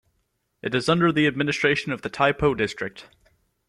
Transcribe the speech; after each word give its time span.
It 0.63 0.73
is 0.73 0.89
under 0.89 1.11
the 1.11 1.27
administration 1.27 1.91
of 1.91 2.01
the 2.01 2.09
Tai 2.09 2.31
Po 2.31 2.55
District. 2.55 3.05